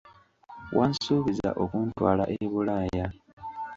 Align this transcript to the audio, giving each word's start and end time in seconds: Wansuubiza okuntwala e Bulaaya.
Wansuubiza 0.77 1.49
okuntwala 1.63 2.23
e 2.41 2.43
Bulaaya. 2.51 3.07